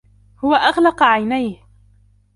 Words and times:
هو 0.39 0.53
أغلق 0.53 1.03
عينيه. 1.03 1.63